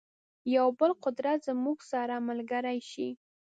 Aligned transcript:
یو 0.55 0.67
بل 0.79 0.91
قدرت 1.03 1.39
زموږ 1.47 1.77
سره 1.91 2.15
ملګری 2.27 2.79
شي. 2.91 3.09